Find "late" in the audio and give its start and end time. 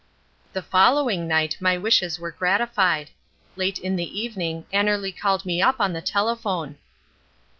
3.55-3.77